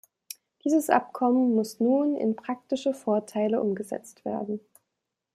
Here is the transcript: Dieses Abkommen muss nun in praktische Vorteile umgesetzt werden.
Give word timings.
Dieses 0.65 0.89
Abkommen 0.89 1.53
muss 1.53 1.79
nun 1.79 2.15
in 2.15 2.35
praktische 2.35 2.91
Vorteile 2.91 3.61
umgesetzt 3.61 4.25
werden. 4.25 4.59